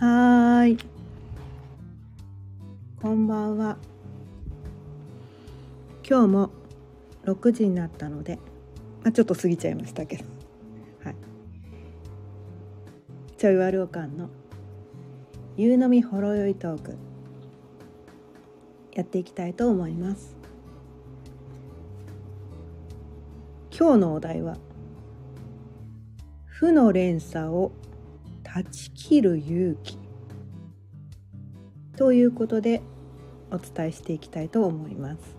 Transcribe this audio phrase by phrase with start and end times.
[0.00, 0.78] はい。
[3.02, 3.76] こんばんは。
[6.08, 6.50] 今日も
[7.24, 8.36] 6時になったので、
[9.02, 10.24] まあ、ちょっと過ぎちゃいましたけど。
[11.02, 11.16] はい。
[13.36, 14.28] ちょいわるおかんの。
[15.56, 16.96] 夕飲みほろ酔いトーク。
[18.92, 20.36] やっていきたいと思います。
[23.76, 24.58] 今日のお題は。
[26.46, 27.72] 負の連鎖を
[28.58, 29.98] 断ち切る勇気
[31.96, 32.82] ということで
[33.52, 35.36] お伝えしていきたいと思います。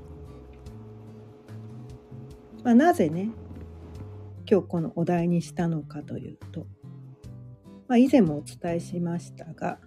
[2.64, 3.32] まあ、なぜね
[4.50, 6.66] 今日このお題にしたのかというと、
[7.90, 9.80] まあ、以前もお伝えしましたが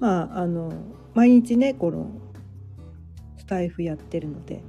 [0.00, 0.72] まああの
[1.14, 2.10] 毎日ねこの
[3.36, 4.64] スタイフやってるので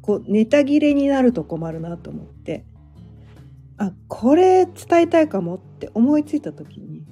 [0.00, 2.64] こうネタ切れになると困るなと思って
[3.78, 7.06] あこれ伝えたいかもって思いついた時に、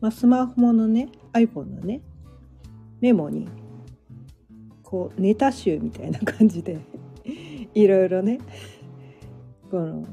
[0.00, 2.02] まあ、スマホのね iPhone のね
[3.00, 3.48] メモに
[4.82, 6.78] こうネタ集みたいな感じで
[7.74, 8.38] いろいろね
[9.70, 10.06] この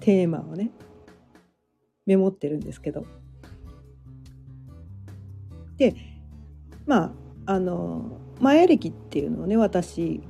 [0.00, 0.70] テーマをね
[2.06, 3.04] メモってるんですけど。
[5.76, 5.94] で
[6.86, 7.14] ま
[7.46, 10.20] ああの前歴っていうのをね私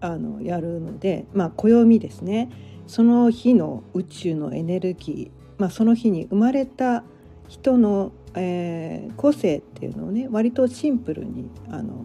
[0.00, 2.50] あのやるのでまあ暦ですね。
[2.90, 7.04] その日の宇宙のエネルギー、まあ、その日に生まれた
[7.46, 12.04] 人の、えー、個性っていうのをね割とシンプルにあの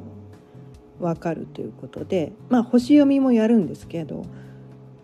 [1.00, 4.28] 分かるということで、まあ、星読みもやるんですけど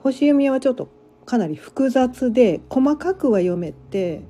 [0.04, 0.88] 星読みはちょっと
[1.26, 4.22] かなり複雑で細かくは読めて、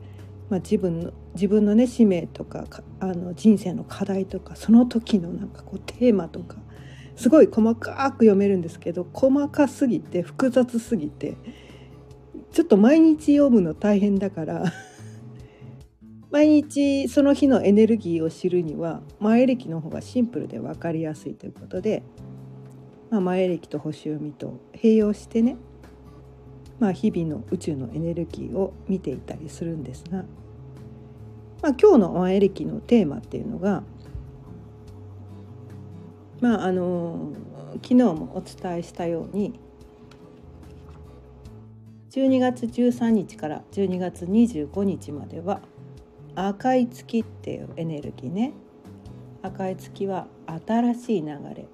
[0.50, 2.64] まあ、自分の自分のね使命とか
[3.02, 6.56] あの人生の課題とかその時のなんかこうテーマとか
[7.16, 11.38] すごい細かく読めるんですけど細かすぎて複雑すぎて
[12.52, 14.66] ちょっと毎日読むの大変だから
[16.32, 22.04] 毎日その日のエネルギーを知るには前歴の方がシンプルで分かりやすいということで、
[23.10, 25.58] まあ、前歴と星読みと併用してね、
[26.80, 30.26] まあ、日々の宇宙のエネルギーを見ていたりするんですが、
[31.62, 33.84] まあ、今日の前歴のテーマっていうのが
[36.42, 37.32] まああの
[37.76, 39.60] 昨日もお伝えしたように
[42.10, 45.62] 12月13日から12月25日までは
[46.36, 48.54] 赤い月っていうエネルギーね。
[49.44, 50.28] 赤い月は
[50.68, 51.66] 新しい流れ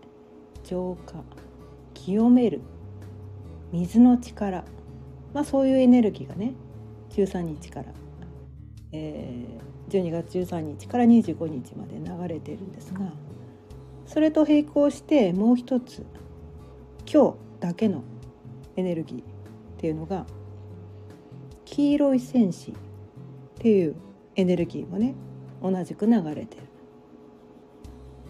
[0.64, 1.24] 浄化
[1.94, 2.62] 清める
[3.72, 4.64] 水の力。
[5.34, 6.54] まあそういうエネルギーがね
[7.10, 7.88] 13日から、
[8.92, 13.12] えー、12月13日から25日まで流れているんですが
[14.08, 16.06] それと並行してもう一つ
[17.12, 18.04] 今日だけの
[18.76, 19.24] エネルギーっ
[19.78, 20.26] ていうのが
[21.66, 22.74] 黄色い戦士っ
[23.60, 23.96] ていう
[24.36, 25.14] エネルギーもね
[25.62, 26.64] 同じく流れてる。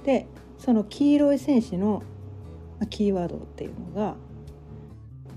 [0.03, 0.25] で
[0.57, 2.01] その黄色い戦士の
[2.89, 4.15] キーワードっていうのが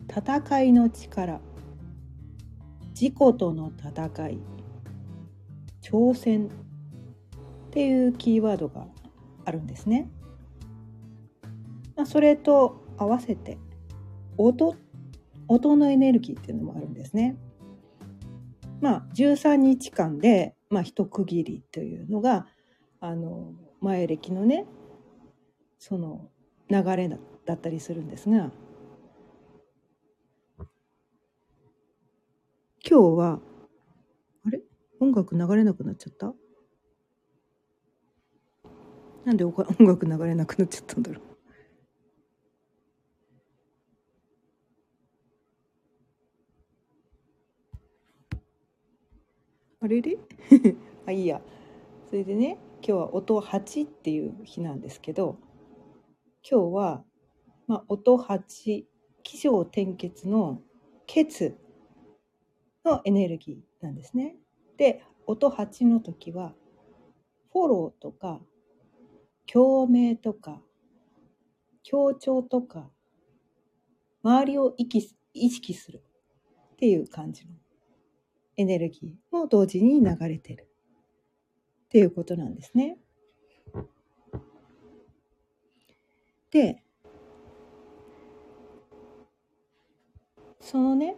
[0.09, 1.41] 戦いの力
[2.91, 4.39] 自己との戦い
[5.83, 6.49] 挑戦っ
[7.71, 8.87] ていうキーワードが
[9.45, 10.09] あるんですね。
[12.07, 13.59] それと合わせて
[14.37, 14.77] 音
[15.49, 17.37] 音のエネルギーっていうのもあるんですね。
[18.81, 22.47] まあ13日間で、まあ、一区切りというのが
[23.01, 24.65] あの前歴のね
[25.79, 26.31] その
[26.69, 27.09] 流れ
[27.45, 28.51] だったりするんですが
[32.89, 33.41] 今日は
[34.47, 34.61] あれ？
[35.01, 36.33] 音楽流れなくなっちゃった？
[39.25, 41.30] なんで 音楽流れなくなっちゃったんだろう。
[49.83, 50.19] あれれ？
[51.07, 51.41] あいいや
[52.07, 55.39] それでね今日は音8っていう日なんですけど
[56.49, 57.05] 今日は、
[57.67, 58.85] まあ、音8
[59.23, 60.63] 気象転結の
[61.07, 61.57] 血
[62.85, 64.37] のエネルギーなんですね。
[64.77, 66.55] で音8の時は
[67.53, 68.41] フォローとか
[69.47, 70.63] 共鳴とか
[71.83, 72.91] 協調とか
[74.23, 76.03] 周りを意識する
[76.73, 77.53] っていう感じの
[78.57, 80.67] エネルギーも同時に流れてる
[81.87, 82.99] っていうことなんですね。
[86.51, 86.83] で
[90.61, 91.17] そのね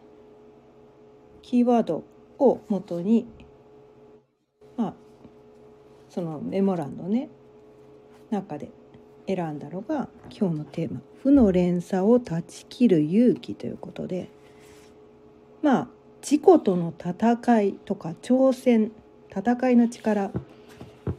[1.42, 2.04] キーワード
[2.38, 3.26] をもとに
[4.76, 4.94] まあ
[6.08, 7.28] そのメモ欄のね
[8.30, 8.70] 中で
[9.26, 14.28] 選んだのが今日のテーマ「負の連鎖を断ち切る勇気」ということで
[15.62, 15.88] まあ
[16.22, 18.92] 自己との戦いとか挑戦
[19.28, 20.32] 戦いの力っ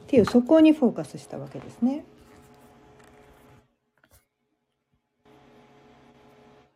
[0.08, 2.06] ていうそこにフォーカスしたわけですね。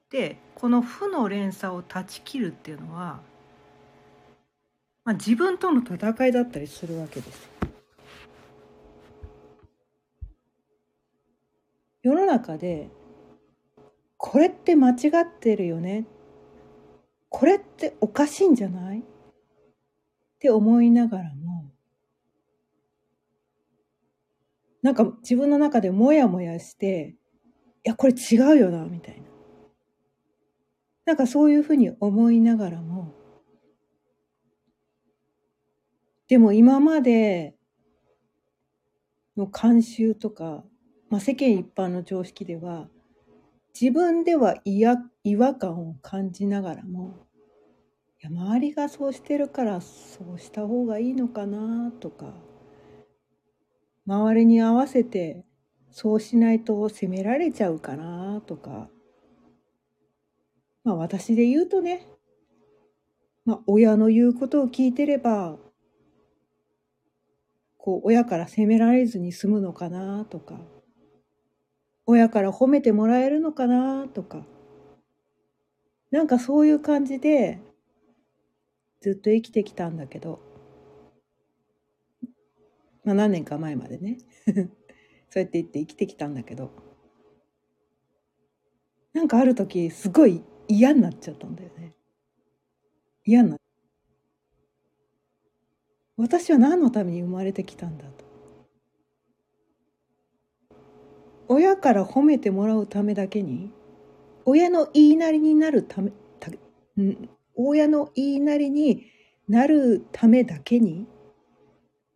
[0.09, 3.19] でこの負の連鎖を断ち切るっていうのは、
[5.03, 7.49] まあ、自分との戦いだったりするわけです。
[12.01, 12.89] 世の中で
[14.17, 14.93] これって間違
[15.23, 16.05] ってるよね
[17.29, 18.99] これっておかしいんじゃない？
[18.99, 19.03] っ
[20.39, 21.71] て思いながらも
[24.81, 27.15] なんか自分の中でモヤモヤして
[27.83, 29.27] いやこれ違うよなみたいな。
[31.05, 33.13] なんかそういうふうに思いながらも
[36.27, 37.55] でも今まで
[39.37, 40.63] の慣習とか
[41.09, 42.89] まあ、世間一般の常識では
[43.79, 44.97] 自分では嫌
[45.27, 47.27] 違和感を感じながらも
[48.21, 52.33] いや周りがそうしてるからそうした方がいいのかなとか
[54.05, 55.43] 周りに合わせて
[55.91, 58.87] そうしないと責められちゃうかなとか
[60.85, 62.07] まあ私で言うとね
[63.43, 65.57] まあ親の言うことを聞いてれば
[67.77, 70.55] こう親から責められずに済むのかなとか
[72.05, 74.45] 親から褒めてもらえるのかなとか
[76.11, 77.59] なんかそういう感じで
[79.01, 80.39] ずっと生きてきたんだけど。
[83.03, 84.17] まあ何年か前までね。
[85.29, 86.71] そうやって言って生きてきたんだけど。
[89.13, 91.95] なんかある時すごい嫌になっちゃったんだよね。
[93.25, 93.57] 嫌な
[96.17, 98.25] 私は何のために生まれてきたんだと。
[101.47, 103.71] 親から褒めてもらうためだけに
[104.49, 106.49] 親の言いなりになるためた
[107.53, 109.05] 親の言いなりに
[109.49, 111.05] なるためだけに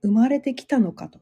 [0.01, 1.19] 生まれてきたのかと。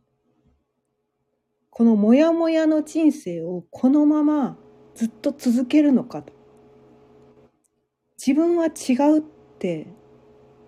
[1.72, 4.56] このモヤモヤの人生をこのまま
[4.94, 6.32] ずっと続けるのかと。
[8.24, 9.22] 自分は違うっ
[9.58, 9.88] て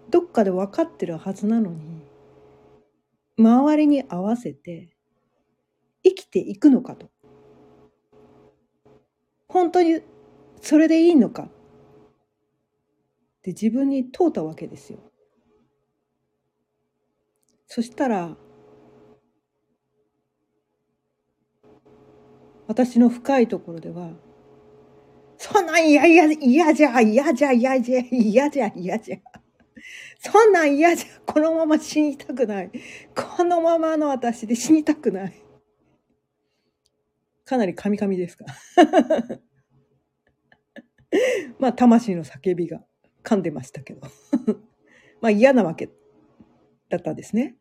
[0.09, 2.01] どっかで分かってるはずなのに
[3.37, 4.97] 周りに合わせて
[6.03, 7.11] 生きていくのかと。
[9.47, 10.01] 本当に
[10.61, 11.43] それでいいのか？
[11.43, 11.47] っ
[13.41, 14.99] て自分に問うたわけですよ。
[17.67, 18.35] そしたら
[22.67, 24.11] 私の深いところでは
[25.37, 29.17] そんなん嫌嫌嫌じゃ嫌じゃ嫌じゃ嫌じゃ嫌じゃ。
[30.19, 32.71] そんなん嫌じゃこのまま死にたくない。
[33.15, 35.33] このままの私で死にたくない。
[37.43, 38.45] かなりカミカミですか？
[41.59, 42.83] まあ、魂の叫びが
[43.23, 44.01] 噛んでましたけど。
[45.21, 45.89] まあ、嫌なわけ
[46.89, 47.55] だったんですね。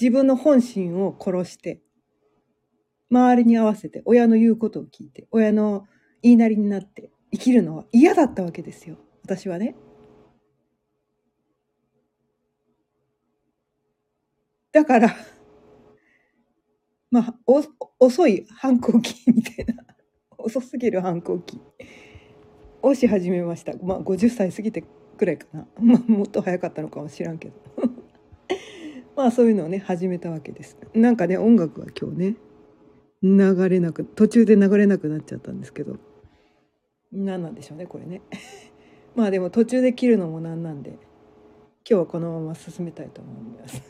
[0.00, 1.80] 自分の本心を殺して、
[3.10, 5.86] 周りに合わせて親の言うことを聞いて、親の
[6.22, 8.98] 言いなりになって生きるのは嫌だったわけですよ。
[9.22, 9.76] 私はね。
[14.72, 15.16] だから、
[17.10, 17.64] まあ、お
[17.98, 19.95] 遅い反抗期みたいな
[20.46, 21.60] 遅すぎる反抗期。
[22.80, 23.72] をし始めました。
[23.82, 24.84] まあ50歳過ぎて
[25.18, 25.66] くらいかな、
[26.06, 27.54] もっと早かったのかもしらんけど。
[29.16, 30.78] まあそういうのをね始めたわけです。
[30.94, 32.36] なんかね音楽は今日ね
[33.22, 35.96] 流れなく途中で流れなくなっちゃったんですけど。
[37.10, 38.22] 何なんでしょうねこれね。
[39.16, 40.98] まあでも途中で切るのもなんなんで今
[41.84, 43.82] 日はこのまま進めたいと思います。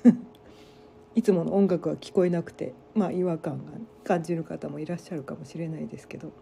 [1.15, 3.73] いつもの音楽は聞こえなくてまあ違和感が
[4.05, 6.33] 感じる方もいらっしゃるかもしれないですけど。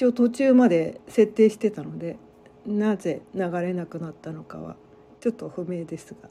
[0.00, 2.16] 一応途中まで設定してたので
[2.64, 4.76] なぜ流れなくなったのかは
[5.20, 6.30] ちょっと不明ですが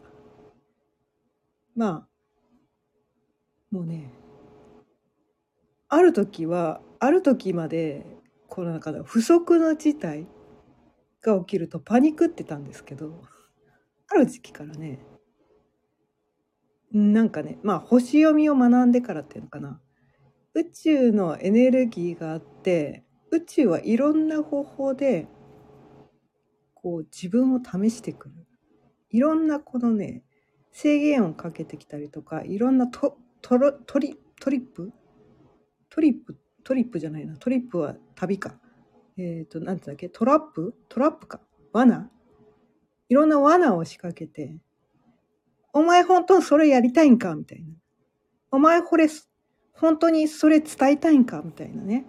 [1.75, 2.07] まあ
[3.69, 4.11] もうね
[5.87, 8.07] ある時はある時まで
[8.47, 10.25] この中で不測の事態
[11.21, 13.21] が起きるとパニックってたんですけど
[14.07, 14.97] ある時期からね
[16.91, 19.79] なんかね、まあ星読みを学んでからっていうのかな。
[20.55, 25.27] 宇宙のエネルギーがあって、宇宙はいろんな方法で、
[26.73, 28.35] こう自分を試してくる。
[29.11, 30.23] いろんなこのね、
[30.71, 34.91] 制限をかけてきたりとか、いろんなトトロトリトリップ？
[35.89, 36.37] トリップ？
[36.63, 37.35] トリップじゃないな。
[37.37, 38.59] トリップは旅か。
[39.17, 40.09] えっ、ー、と、なんてだっけ？
[40.09, 40.75] トラップ？
[40.87, 41.41] トラップか。
[41.73, 42.09] 罠？
[43.09, 44.55] いろんな罠を仕掛けて、
[45.73, 47.35] お前本当にそれやりたいんか？
[47.35, 47.73] みたいな。
[48.51, 49.07] お前これ、
[49.73, 51.41] 本当にそれ伝えたいんか？
[51.43, 52.05] みたいなね。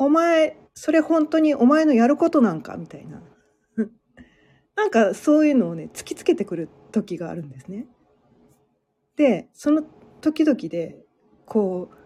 [0.00, 2.78] お前、それ本当にお前のやることなんか？
[2.78, 3.22] みたいな。
[4.74, 7.86] なんかそういうのをね突きつけてくる時があるんですね。
[9.16, 9.82] でその
[10.22, 11.04] 時々で
[11.44, 11.96] こう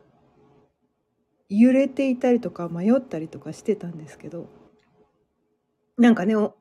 [1.48, 4.48] 揺れていたりとか迷ったりとかしてたんですけど
[5.96, 6.52] なんかねう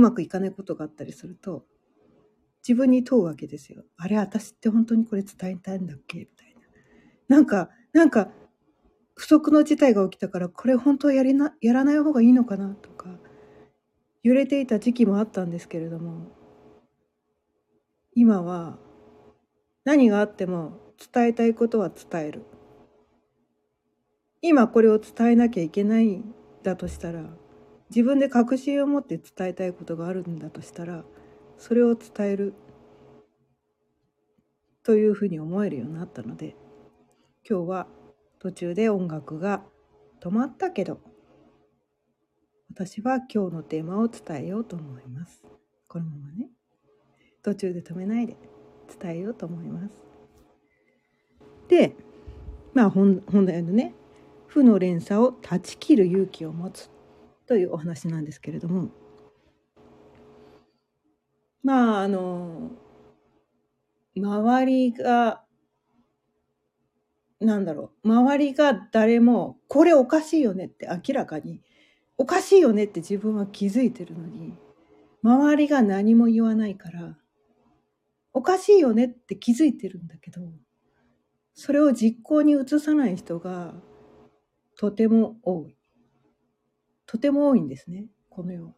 [0.00, 1.66] まくいかないことがあったりすると
[2.66, 3.84] 自分に問うわけですよ。
[3.96, 6.18] あれ私って本当にこれ伝えたいんだっけ？
[6.18, 6.54] みたい
[7.28, 7.36] な。
[7.36, 8.32] なんかなんか
[9.14, 13.08] 不測の事態が起きたからこれ本当はやりなやらない方がいいのかなとか
[14.22, 16.26] 揺れていた時期もあったんですけれども
[18.14, 18.78] 今は
[19.84, 20.78] 何があっても
[21.12, 22.44] 伝えたいことは伝える。
[24.40, 27.24] 今これを伝えなきゃいけないんだとしたら
[27.88, 31.02] 自分で確信を持って伝えたいことがあるんだとしたら
[31.56, 32.54] それを伝える。
[34.82, 36.54] というふうに思えるようになったので
[37.48, 37.86] 今日は
[38.44, 39.62] 途中で音楽が
[40.20, 41.00] 止まったけど
[42.70, 45.42] 私は今日のテーマを伝えようと思います。
[45.88, 46.50] このままね。
[47.42, 48.36] 途中で止めないで
[49.00, 49.94] 伝えようと思います。
[51.68, 51.96] で
[52.74, 53.94] まあ本本題のね
[54.46, 56.90] 負の連鎖を断ち切る勇気を持つ
[57.46, 58.90] というお話なんですけれども。
[61.62, 62.72] まああの
[64.14, 65.43] 周りが
[67.44, 71.60] なんだろう周りが誰もこれおかしいよねって明らかに
[72.16, 74.54] おかしいよねって自分は気づいてるのに
[75.22, 77.16] 周りが何も言わないから
[78.32, 80.40] おかしいよねって気づいてるんだけど
[81.54, 83.74] それを実行に移さない人が
[84.76, 85.76] とても多い
[87.06, 88.72] とても多いんですねこの世は。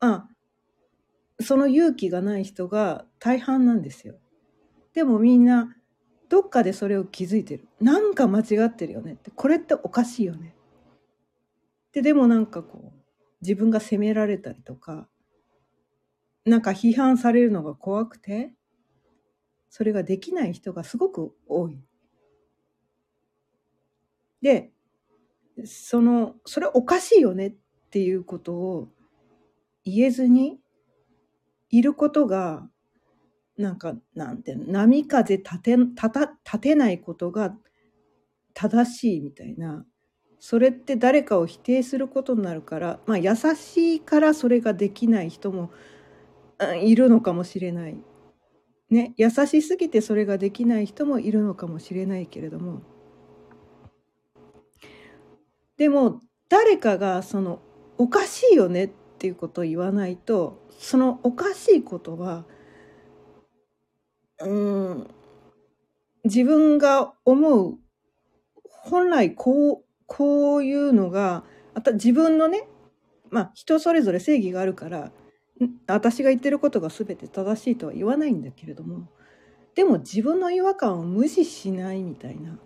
[0.00, 0.28] あ
[1.40, 4.16] その勇気がない人が大半なんですよ。
[4.96, 5.76] でもみんな
[6.30, 7.68] どっかでそれを気づいてる。
[7.82, 9.30] なんか間違ってるよねって。
[9.30, 10.56] これっておかしいよね。
[11.92, 13.02] で、でもなんかこう、
[13.42, 15.06] 自分が責められたりとか、
[16.46, 18.54] なんか批判されるのが怖くて、
[19.68, 21.78] それができない人がすごく多い。
[24.40, 24.72] で、
[25.66, 27.54] その、それおかしいよねっ
[27.90, 28.88] ていうことを
[29.84, 30.58] 言えずに
[31.68, 32.66] いることが
[33.56, 37.56] なんか、なんて波風立て、立た、立てないことが
[38.54, 39.84] 正しいみたいな。
[40.38, 45.70] それって誰かを否定することになるから、まあ優しいからそれができない人も
[46.82, 47.96] いるのかもしれない。
[48.90, 52.82] ね、優しすぎてそれができない人もいるのかもしれないけれども。
[55.76, 57.60] でも誰かがその
[57.98, 62.44] おかしいよねっていうことを言わないとそのおかしいことは
[64.40, 65.10] うん。
[66.24, 67.78] 自分が思う
[68.68, 72.66] 本来こうこういうのがあた自分のね
[73.30, 75.12] まあ人それぞれ正義があるから
[75.86, 79.08] 私が言ってることが全て正しいとは言わないんだけれども
[79.74, 82.58] でも自分の違和感を無視しないみたいな。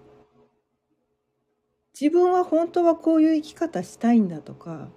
[2.00, 4.89] 自分は本当はこういう生き方したいんだとか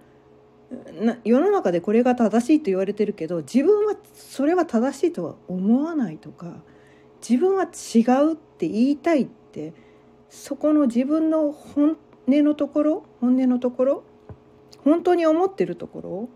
[1.24, 6.64] 世の中でこれが正しいと言われてるけど自分はそれは正しいとは思わないとか
[7.28, 9.74] 自分は違うって言いたいって
[10.30, 14.04] そこの自分の本音のところ本音のところ
[14.84, 16.30] 本当に思ってるとこ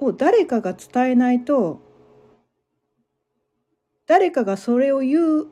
[0.00, 1.80] ろを誰かが伝えないと
[4.06, 5.46] 誰かがそれを言う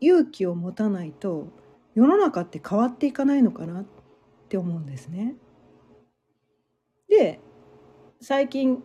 [0.00, 1.48] 勇気を持たないと
[1.94, 3.84] 世の中って変わっていかないのかなっ
[4.48, 5.34] て思うんですね。
[7.08, 7.40] で
[8.20, 8.82] 最近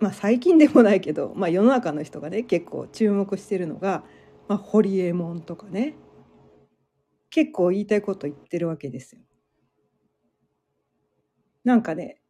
[0.00, 4.04] まあ最近でもないけど、まあ、世の中の人がね結構注目してるのが、
[4.46, 5.96] まあ、ホリエモンとかね
[7.30, 9.22] 結構言いたいこと言ってるわけですよ。
[11.64, 12.20] なんかね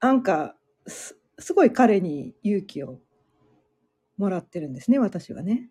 [0.00, 0.54] なんか
[0.86, 3.00] すすごい彼に勇気を
[4.16, 5.70] もらってるんですね私はね。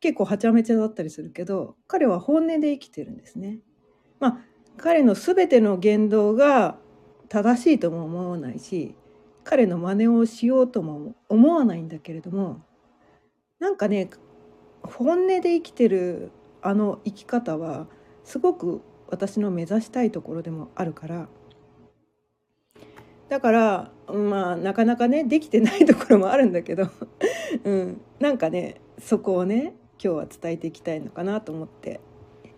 [0.00, 3.58] 結構はちゃめちゃだったりするけど彼は本音で生きてるんですね。
[4.18, 4.38] まあ
[4.76, 6.78] 彼の全ての言動が
[7.30, 8.94] 正しいとも思わないし
[9.44, 12.60] 彼の真似をしようとも思わないんだけれども
[13.60, 14.10] なんかね
[14.82, 17.86] 本音で生きてるあの生き方は
[18.24, 21.28] すごく私の目指したいところでもあるから
[23.28, 26.88] だからまあなかなかねできてないところもあるんだけど、
[27.62, 32.00] うん、なんかねそこをね今日は伝えていきたいのかなと思って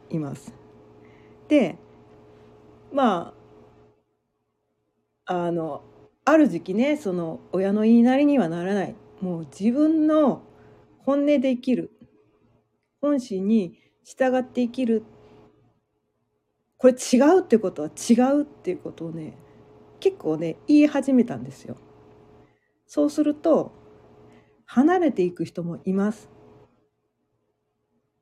[0.08, 0.54] います。
[1.48, 1.76] で
[2.90, 3.41] まあ
[5.32, 5.82] あの
[6.26, 10.42] ある時期ねその親の言いなりにはならないもう自分の
[10.98, 11.90] 本音で生きる
[13.00, 15.04] 本心に従って生きる
[16.76, 19.38] これ違うってことは違うっていうことをね
[20.00, 21.76] 結構ね言い始めたんですよ。
[22.86, 23.72] そうすると
[24.66, 26.28] 離れていく人もいます。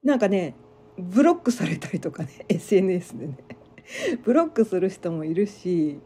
[0.05, 0.55] なんかね
[0.99, 3.38] ブロックされたりとかね SNS でね
[4.23, 5.99] ブロックする人もいるし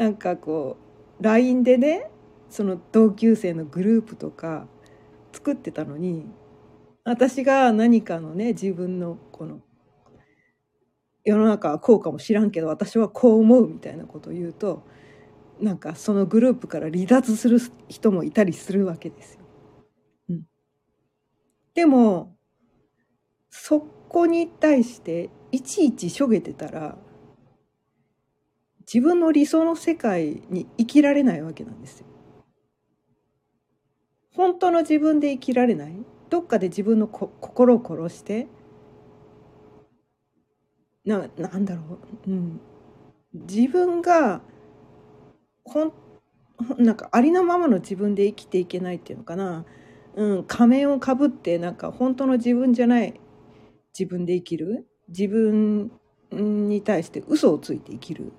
[0.00, 0.78] なんかこ
[1.20, 2.10] う LINE でね
[2.48, 4.66] その同級生のグループとか
[5.30, 6.24] 作ってたのに
[7.04, 9.60] 私が何かのね自分のこの
[11.22, 14.86] 世の中はこうかもしらんけど私はこう思うみたいなことを言うと
[15.60, 17.58] なんかそのグループから離脱する
[17.90, 19.40] 人もいたりするわけですよ。
[20.30, 20.42] うん、
[21.74, 22.34] でも
[23.50, 26.96] そこに対していちいちしょげてたら
[28.92, 32.06] 自分の理想の世界に生きられないわけなんですよ。
[34.34, 35.94] 本当の自分で生きられない？
[36.28, 38.48] どっかで自分の心を殺して？
[41.04, 42.60] ななんだろう、うん、
[43.32, 44.40] 自分が
[45.64, 45.92] ほん
[46.78, 49.64] なんかありのままの自分で生きていけないっていうのかな、
[50.16, 53.20] うん、仮面をかぶってなんか本当の自分じゃない
[53.98, 54.88] 自分で生きる？
[55.08, 55.92] 自分
[56.32, 58.32] に対して嘘をついて生きる？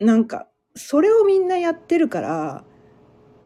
[0.00, 2.64] なんかそれをみんなやってるから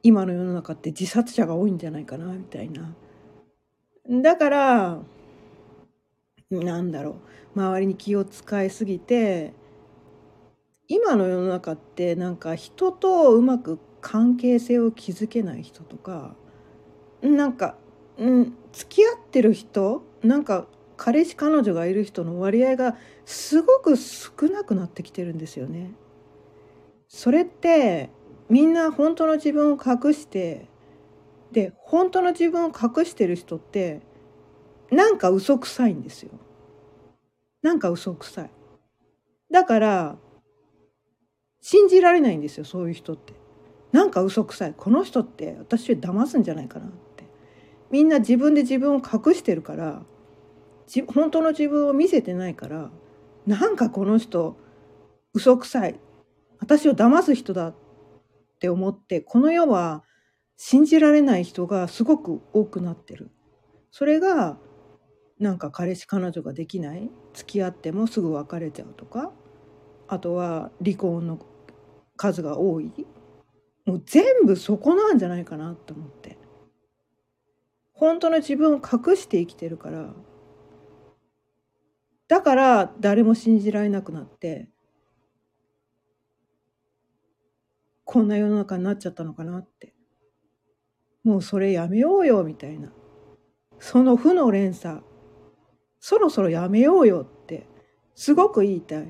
[0.03, 2.95] 今の世の中って自殺者が多いんじゃないかなみたいな
[4.09, 4.99] だから
[6.51, 7.17] なんだろ
[7.57, 9.55] う周りに気を使いすぎて
[10.89, 16.35] 今の世の中ってなんか人とうまく関係性を築けない人とか
[17.23, 17.77] なんか、
[18.19, 20.67] うん、付き合ってる人なんか
[20.97, 25.93] 彼氏彼女がいる人の割合がすごく少なくなってきてるんですよね。
[27.15, 28.11] それって
[28.49, 30.67] みんな本当の自分を隠して
[31.53, 34.01] で本当の自分を隠してる人って
[34.91, 36.31] なんか嘘くさいんですよ。
[37.63, 38.51] なんか嘘くさい。
[39.51, 40.17] だから
[41.61, 43.35] 信じられないんですよそういう人って。
[43.93, 47.25] なんか嘘くさいこの人って私を騙すんじゃないかなって
[47.91, 50.03] みんな自分で自分を隠してるから
[51.09, 52.91] 本当の自分を見せてないから
[53.47, 54.57] なんかこの人
[55.35, 56.01] 嘘くさい
[56.63, 57.75] 私を騙す人だっ
[58.61, 60.05] て思ってこの世は
[60.57, 63.33] 信じられない人がすごく多くなってる。
[63.91, 64.59] それが
[65.41, 67.11] なんか彼氏彼女ができない。
[67.35, 69.33] 付き合ってもすぐ別れちゃうとか。
[70.07, 71.41] あとは離婚の
[72.17, 72.93] 数が多い。
[73.85, 76.39] もう全部そこなんじゃないかなと思って。
[77.93, 80.15] 本当の自分を隠して生きてるから。
[82.29, 84.72] だから誰も信じられなくなって。
[88.13, 89.95] こんな世の中になっちゃったのかなって
[91.25, 92.93] もうそれやめようよみたいな
[93.79, 95.01] その負の連鎖
[95.99, 97.67] そろそろやめようよって
[98.15, 99.09] すごく言いたい。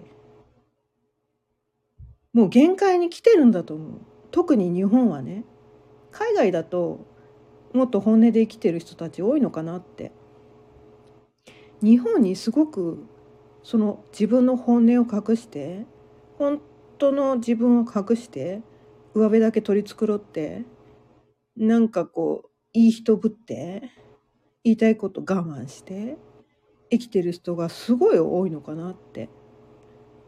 [2.32, 4.00] もう限界に来てるんだと思う。
[4.30, 5.44] 特に日本はね。
[6.12, 7.06] 海外だと
[7.72, 10.12] もっと本音で生きてる人たち多いのかなって。
[11.82, 13.04] 日本にすごく
[13.64, 15.86] その自分の本音を隠して
[16.38, 16.60] 本
[16.98, 18.62] 当の自分を隠して
[19.14, 20.62] 上辺だけ取り繕って
[21.56, 23.82] なんかこういい人ぶって
[24.64, 26.16] 言いたいこと我慢して
[26.90, 29.28] 生きてる人がすごい多いのかなって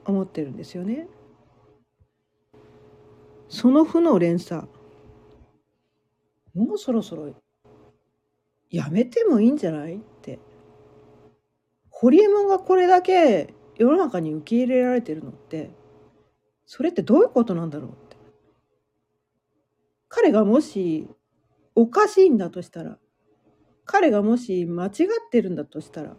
[0.05, 1.09] 思ってるんですよね。
[3.49, 4.67] その負の連鎖
[6.55, 7.35] もうそろそろ
[8.71, 10.39] やめてもいいんじゃないって
[11.91, 15.71] ホリエモンがこれだけ世の中に受け入れられてるのって
[16.67, 18.14] それってどういうことなんだろうって
[20.15, 21.09] 彼がもし
[21.75, 22.99] おかしいんだとしたら
[23.85, 24.93] 彼がもし間違っ
[25.31, 26.17] てるんだとしたら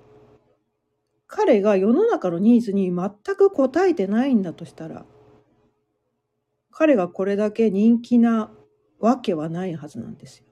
[1.27, 5.05] 彼が世の中のニーズに全く応えてないんだとしたら、
[6.71, 8.51] 彼がこれだけ人気な
[8.99, 10.45] わけはないはずなんですよ。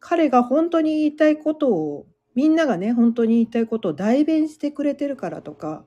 [0.00, 5.86] 彼が本当に言いたいことを、みんながね、本当に言いたいことを代弁してくれてるからとか、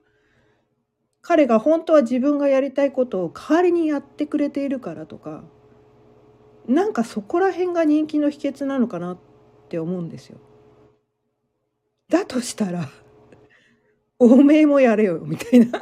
[1.21, 5.43] 彼が本当は自分がやりたいことを代わりにやってくれているからとか、
[6.67, 9.17] なんかそこら辺が人気の秘訣なのかなっ
[9.69, 10.37] て思うんですよ。
[12.09, 12.89] だとしたら
[14.19, 15.79] おめえもやれよ、みたいな。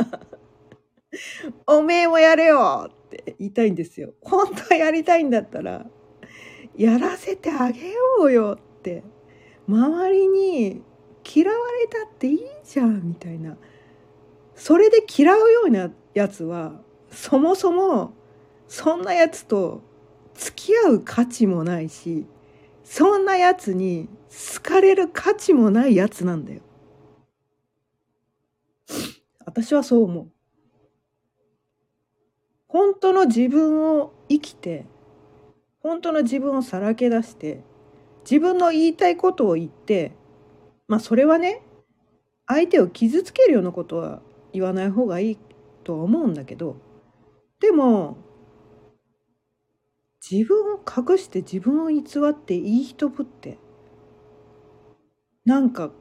[1.65, 4.13] おめえもやれよって言いたいんですよ。
[4.21, 5.85] 本当はやりたいんだったら、
[6.75, 9.03] やらせてあげようよって。
[9.67, 10.83] 周りに
[11.25, 13.57] 嫌われたっていいじゃん、みたいな。
[14.55, 18.13] それで嫌うようなやつは、そもそも、
[18.67, 19.81] そんなやつと
[20.35, 22.25] 付き合う価値もないし、
[22.83, 24.07] そんなやつに
[24.55, 26.61] 好かれる価値もないやつなんだよ。
[29.45, 30.35] 私はそう思う。
[32.75, 34.85] 本当の自分を生きて
[35.79, 37.61] 本当の自分をさらけ出して
[38.29, 40.11] 自分の言いたいことを言って
[40.89, 41.61] まあそれはね
[42.47, 44.21] 相手を傷つけるようなことは
[44.51, 45.37] 言わない方がいい
[45.85, 46.75] とは思うんだけど
[47.61, 48.17] でも
[50.29, 53.59] 自分を隠して自分を偽っていい人ぶって
[55.45, 55.91] なんか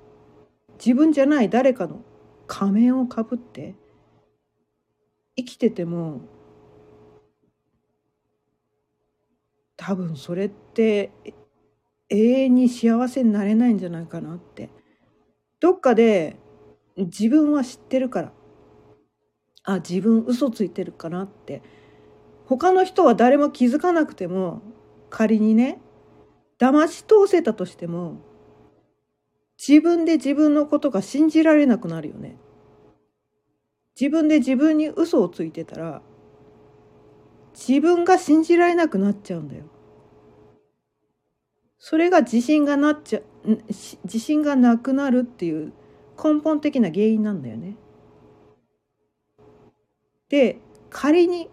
[0.79, 2.01] 自分じゃない誰かの
[2.47, 3.75] 仮面をかぶって
[5.37, 6.23] 生きてても
[9.77, 11.11] 多分それって
[12.09, 14.71] 永遠に幸せになれないんじゃないかなって。
[15.61, 16.37] どっかで
[16.97, 18.33] 自分は知ってるから。
[19.65, 21.63] あ自分嘘ついてるかなって。
[22.47, 24.63] 他の人は誰も気づかなくても
[25.11, 25.81] 仮にね
[26.59, 28.17] 騙し通せたとしても
[29.59, 32.37] 自分で自分のことが信じられなくなるよね。
[33.99, 36.03] 自分で自分に嘘をついてたら
[37.55, 39.65] 自分が信じられなくなっちゃうんだよ。
[41.79, 43.21] それが自信がなっちゃ
[44.05, 45.73] 自信がなくなるっていう
[46.23, 47.77] 根本的な原因なんだよね。
[50.29, 50.59] で
[50.91, 51.49] 仮に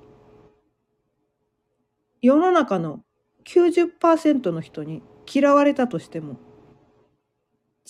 [2.21, 3.03] 世の中の
[3.45, 6.37] 90%の人に嫌われたとしても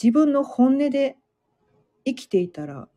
[0.01, 1.17] 自分の本音で
[2.05, 2.87] 生きていたら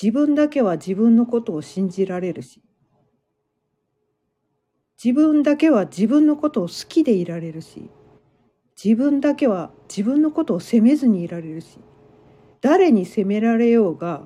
[0.00, 2.62] 自分だけは自分のことを信じられるし
[5.02, 7.90] 自分だけは自分のことを好きでいられるし
[8.82, 11.78] 自分だけは自分のことを責めずにいられるし
[12.60, 14.22] 誰に責められようが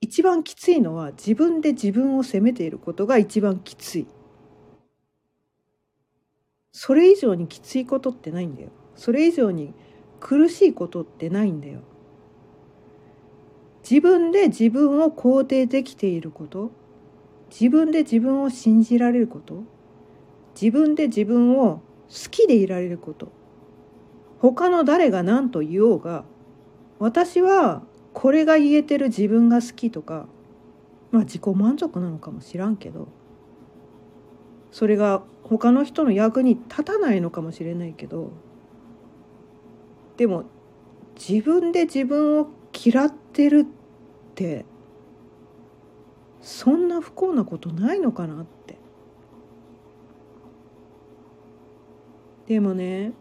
[0.00, 4.06] 一番きついのは自分で自分を責めていることが一番きつい。
[6.72, 8.70] それ以上にきついことってないんだよ。
[8.94, 9.74] それ以上に
[10.20, 11.80] 苦しいことってないんだよ。
[13.88, 16.70] 自分で自分を肯定できていること
[17.50, 19.64] 自分で自分を信じられること
[20.60, 23.32] 自分で自分を好きでいられること
[24.38, 26.24] 他の誰が何と言おうが
[26.98, 30.26] 私はこれが言えてる自分が好きとか
[31.10, 33.08] まあ自己満足なのかもしらんけど
[34.72, 38.30] それが他の人の役に立たないのかもしれないけど
[40.16, 40.44] でも
[41.16, 44.64] 自分で自分を嫌ってるって
[46.40, 48.78] そんな不幸なことないのかなって。
[52.46, 53.12] でもね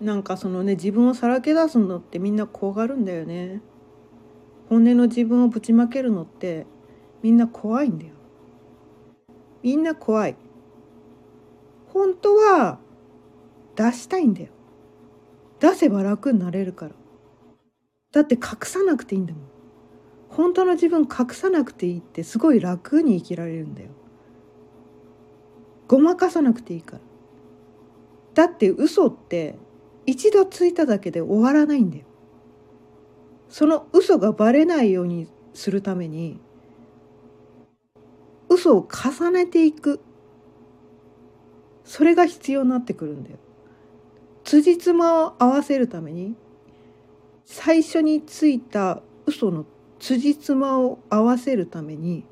[0.00, 3.60] なんかそのね自分をさらけ出すのってみんな怖がるんだよね。
[4.68, 6.66] 本音の自分をぶちまけるのって
[7.22, 8.12] みんな怖いんだよ。
[9.62, 10.36] みんな怖い。
[11.88, 12.78] 本当は
[13.76, 14.48] 出したいんだよ。
[15.60, 16.92] 出せば楽になれるから。
[18.12, 19.42] だって隠さなくていいんだもん。
[20.28, 23.90] 本当の自分隠さなくていいってすごい楽に生きられるんだよ。
[25.88, 27.00] ごまかさなくていいから。
[28.34, 29.56] だって嘘って
[30.06, 32.04] 一度ついただけで終わらないんだよ。
[33.48, 36.40] その嘘がバレないようにするために
[38.52, 40.00] 嘘を重ねていく。
[41.84, 43.38] それが必要になってくるんだよ。
[44.44, 46.34] 辻褄を合わせるために
[47.44, 49.66] 最初についた嘘の
[49.98, 52.24] 辻褄を合わせるために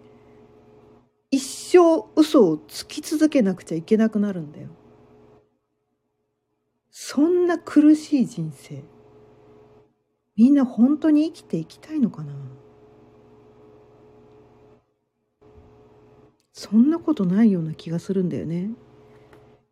[1.30, 4.68] 一生嘘をつき続けなくちゃいけなくなるんだよ。
[6.90, 8.83] そんな苦しい人生
[10.37, 12.33] みんな本当に生きていきたいのかな？
[16.60, 18.68] そんなことないような気がするんだよね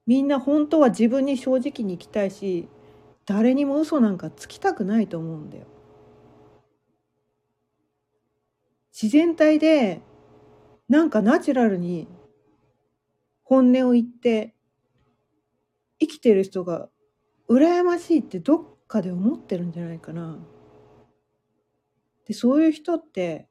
[0.07, 2.67] みんな本当は自分に正直に生きたいし
[3.27, 5.67] 誰にも嘘なんかつきたくないと思うんだよ
[8.91, 10.01] 自然体で
[10.89, 12.09] なんかナチュラルに
[13.43, 14.55] 本音を言って
[16.01, 16.89] 生きてる人が
[17.51, 20.39] 羨ましいってどっかで思ってるんじゃないかな。
[22.27, 23.47] でそういう人って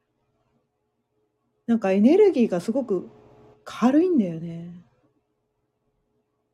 [1.68, 3.12] なんかエネルギーがすごく
[3.70, 4.82] 軽いんだよね。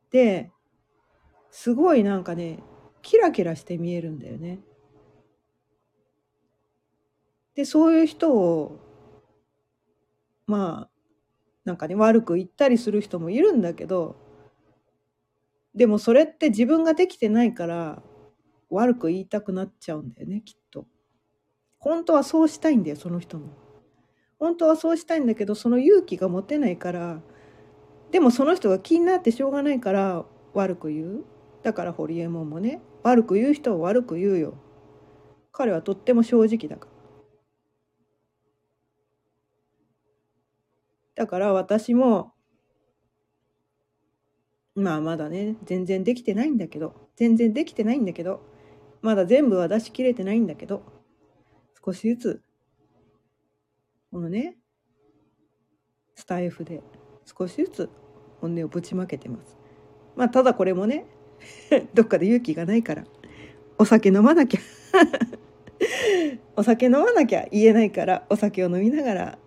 [0.10, 0.52] で
[1.52, 2.58] すごいなんかね
[3.04, 4.60] キラキラして見えるんだよね。
[7.54, 8.80] でそういう人を
[10.48, 10.90] まあ
[11.66, 14.16] なんかね悪く言ったりする人もいるんだけど
[15.76, 18.02] でもそれって自分ができてないから
[18.72, 20.88] 悪く言いたくなっちゃうんだよねきっと。
[21.78, 23.50] 本当はそうしたいんだよその人も。
[24.44, 27.22] 本当はそうしたいんだけどその勇気が持てないから
[28.12, 31.24] でもその人が気になってしょうがないから悪く言う。
[31.64, 34.56] だからホリエモンもね悪く言う人は悪く言うよ。
[35.54, 36.92] 彼はとっても正直だから。
[41.16, 42.34] だから私も
[44.76, 48.42] まあまだね全然できてないんだけど全然できてないんだけど
[49.02, 50.84] まだ全部は出し切れてないんだけど
[51.86, 52.53] 少しずつ
[54.14, 54.58] このね
[56.14, 56.84] スタイフで
[57.26, 57.90] 少しずつ
[58.42, 59.58] 本音をぶちまけてます。
[60.16, 61.08] まあただこれもね
[61.96, 63.06] どっかで勇気がないから
[63.80, 64.62] お酒飲まなきゃ
[66.56, 69.40] お酒飲まなきゃ言えないからお酒を飲みながら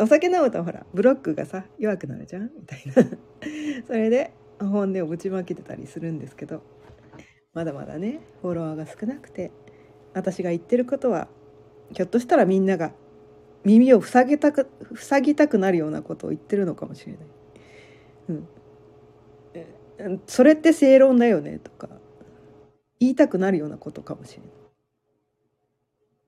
[0.00, 2.50] お酒飲むとほらブロックがさ弱くなるじゃん？
[2.58, 2.94] みたいな。
[3.86, 6.64] それで本音をぶちまけてたりするんですけど
[7.54, 9.52] まだまだねフォロワーが少なくて
[10.12, 11.28] 私が言ってることは
[11.92, 12.92] ひょっとしたらみんなが
[13.68, 17.22] 耳を塞ぎたく塞ぎたくなるようなことを言ってるのかもしれない。
[20.00, 21.88] うん、それって正論だよねとか
[22.98, 24.50] 言いたくなるようなことかもしれない。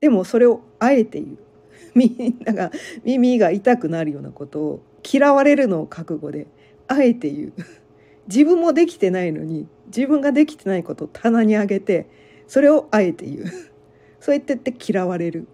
[0.01, 1.37] でもそれをあえて言う。
[1.95, 2.71] みんなが
[3.03, 6.45] 耳が痛くなるようなことを嫌われるのを覚悟で
[6.87, 7.53] あえて言う。
[8.27, 12.05] 自分もできてないのに自分ができてないことを棚に上げて
[12.47, 13.45] それをあえて言う。
[14.21, 15.47] そうやってって嫌われる。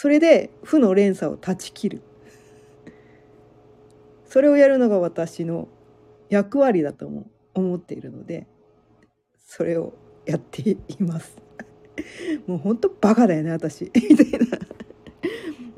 [0.00, 2.02] それで負の連鎖を断ち切る。
[4.26, 5.66] それをやるのが私の
[6.28, 7.10] 役割だと
[7.52, 8.46] 思っているので
[9.44, 11.36] それをやっています。
[12.46, 13.90] もうほんとバカだよね私。
[14.08, 14.58] みたいな。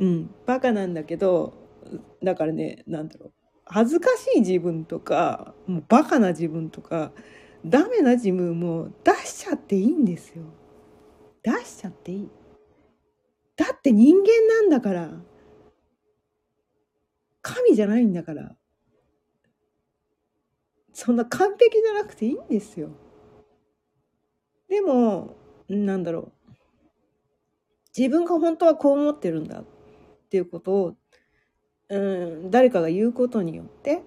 [0.00, 0.30] うん。
[0.44, 1.54] バカなんだけど
[2.22, 3.32] だからね何だろう。
[3.64, 7.12] 恥ずかしい自分とかもうバカな自分とか
[7.64, 10.42] ダメな自分も出しちゃっていいんですよ。
[11.42, 12.28] 出しちゃっていい。
[13.80, 15.10] って人間なんだから。
[17.42, 18.54] 神じゃないんだから。
[20.92, 22.90] そんな完璧じゃなくていいんですよ。
[24.68, 25.34] でも
[25.68, 26.52] なんだろう。
[27.96, 29.64] 自分が本当はこう思ってるんだっ
[30.28, 30.96] ていうことを、
[31.88, 34.02] うん、誰かが言うことによって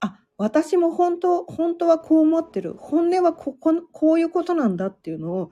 [0.00, 2.74] あ私も本当本当はこう思ってる。
[2.78, 5.50] 本音はこここういうことなんだっていうのを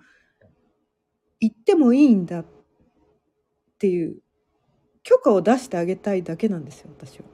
[1.41, 2.47] 言ってもいいんだっ
[3.83, 4.23] ていう
[5.03, 7.25] 許可を出してあげたいだけなんですよ私は。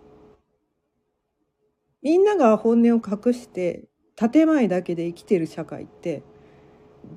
[2.01, 3.85] みんなが本音を隠して
[4.17, 6.23] 建前だけで生きてる社会って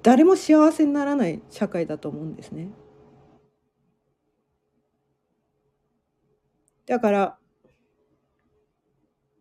[0.04, 2.72] 誰も幸せにならない社会だと思うんですね。
[6.86, 7.38] だから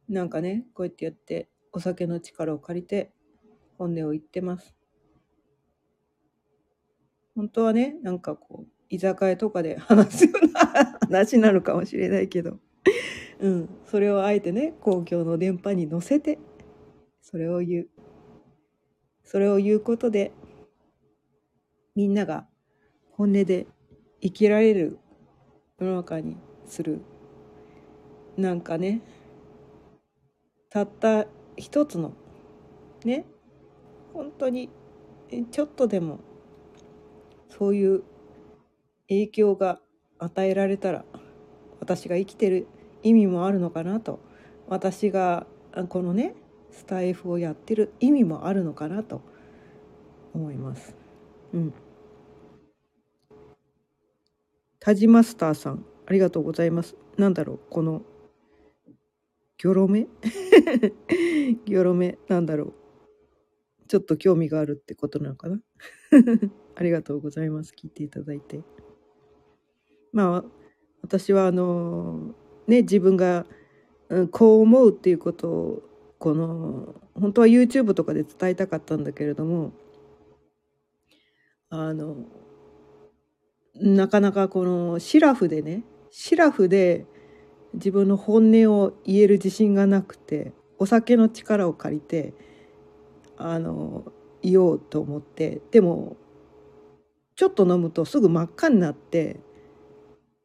[0.09, 3.11] なんかねこうやってやってお酒の力を借りて
[3.77, 4.73] 本音を言ってます。
[7.35, 12.59] 本当はねなんかこう居酒屋とかで話すような話なのかもしれないけど。
[13.39, 16.39] うん、それをあえてね公共の電波に乗せて
[17.23, 17.89] それを言う。
[19.25, 20.33] それを言うことで
[21.95, 22.47] みんなが
[23.13, 23.67] 本音で
[24.21, 24.99] 生きられる
[25.79, 27.01] 世の中にする。
[28.37, 29.01] なんかね
[30.69, 31.27] たった
[31.57, 32.13] 一つの
[33.05, 33.25] ね
[34.13, 34.71] 本当に
[35.51, 36.21] ちょっとでも
[37.49, 38.03] そういう
[39.11, 39.81] 影響が
[40.19, 41.05] 与えられたら
[41.81, 42.67] 私が生きてる
[43.03, 44.21] 意味もあるのかなと
[44.69, 45.47] 私が
[45.89, 46.35] このね
[46.71, 49.21] スタイフをやってる意味もあるのかなと
[50.33, 50.95] 思います。
[51.53, 51.75] うん。
[54.79, 56.97] タジマスターさんありがとうございます。
[57.19, 58.03] なんだろうこの
[59.59, 60.07] ギョロメ
[61.67, 62.75] ギョロメなんだろう
[63.89, 65.61] ちょっと興味があるってことなのかな？
[66.77, 67.75] ありがとうございます。
[67.77, 68.61] 聞いていただいて。
[70.13, 70.45] まあ
[71.03, 72.35] 私はあの
[72.67, 73.47] ね、自分が、
[74.31, 75.83] こう思うっていうことを
[76.19, 79.73] この本当は YouTube とかで伝えたかったんだけれども
[81.69, 82.17] あの
[83.77, 87.07] なかなかこのシラフでねシラフで
[87.75, 92.35] 自分の本音を言える自信がなくてお酒の力を借りて
[93.37, 94.05] あの
[94.43, 96.17] 言おうと思ってでも
[97.37, 99.39] ちょっと飲むとすぐ真っ赤になって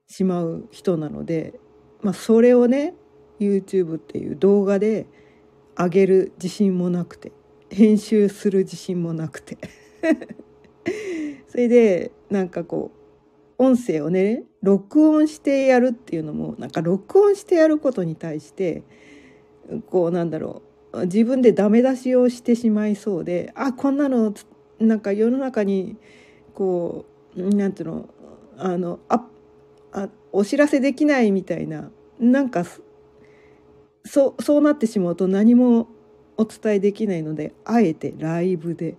[0.08, 1.60] しまう人なので
[2.06, 2.94] まあ、それをね
[3.39, 5.08] YouTube っていう動画で
[5.76, 7.32] 上げる自信もなくて
[7.72, 9.58] 編集する自信もなくて。
[11.48, 12.91] それでなんかこ
[13.58, 18.84] う音声をね録音してやるっていうのもなんか録音してやることに対して
[19.89, 24.34] こうなんだろう自分でダメ出しをしてしまいそうであこんなの
[24.80, 25.96] なんか世の中に
[26.54, 28.10] こうなんていうの
[28.58, 29.26] あのあ
[29.95, 32.65] あお知らせできないみたいななんか
[34.03, 35.88] そそうなってしまうと何も
[36.38, 38.97] お伝えできないのであえてライブで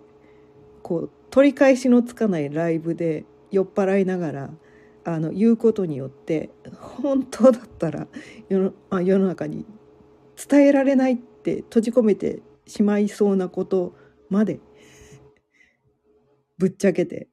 [0.82, 4.50] こう取り返しのつかないライブで酔っ払いながら
[5.04, 6.48] あの言うことによって
[6.80, 8.06] 本当だったら
[8.48, 9.66] 世のあ世の中に
[10.48, 13.94] 伝えられないって閉じ込めてしまいそうなこと
[14.30, 14.60] まで
[16.58, 17.28] ぶっちゃけて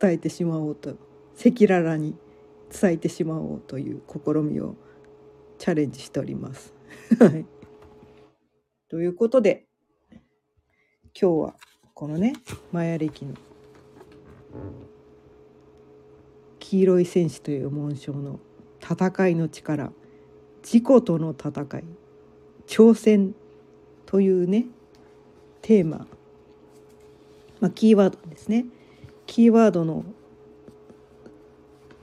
[0.00, 0.96] 伝えてしまおうと
[1.38, 2.16] 赤裸々に
[2.80, 4.74] 伝えてしまおうという試みを
[5.58, 6.72] チャレンジしております。
[8.88, 9.66] ということで
[10.10, 10.20] 今
[11.12, 11.54] 日は
[11.94, 12.34] このね
[12.72, 13.34] マヤ暦の
[16.58, 18.40] 黄色い戦士という紋章の
[18.80, 19.92] 戦いの力
[20.62, 21.84] 自己との戦い
[22.66, 23.34] 挑戦
[24.06, 24.66] というね
[25.62, 26.06] テーマ、
[27.60, 28.66] まあ、キーワードですね。
[29.26, 30.04] キーワードの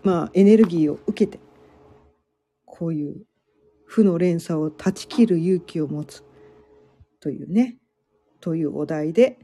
[0.04, 1.40] まあエネルギーを受けて
[2.66, 3.26] こういう
[3.86, 6.24] 負の連鎖を断ち切る勇気を持つ
[7.20, 7.78] というね
[8.40, 9.38] というお題で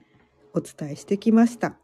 [0.54, 1.78] お伝えしてきました。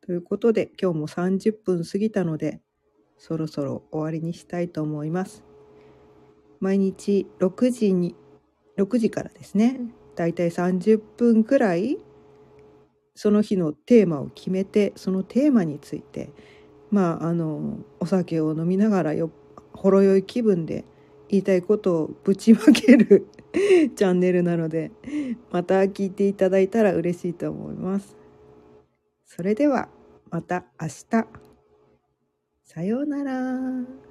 [0.00, 2.60] ということで今日も30分過ぎたので
[3.18, 5.44] そろそろ終わりにしたいと思います。
[6.60, 8.16] 毎日6時に
[8.78, 9.78] 6時からですね
[10.16, 11.98] だいたい30分くらい
[13.18, 16.30] その日のテーマを決めてそのテーマについて
[16.92, 19.32] まああのお酒を飲みながらよ
[19.72, 20.84] ほろ酔い気分で
[21.28, 24.92] 言いたいことをぶちまける チャンネルなので
[25.50, 28.16] また聞いていただいたら嬉しいと思います。
[29.26, 29.88] それでは
[30.30, 31.26] また明日。
[32.62, 34.07] さようなら。